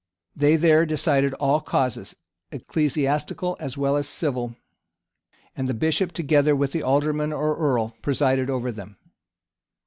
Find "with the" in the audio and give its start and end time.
6.55-6.81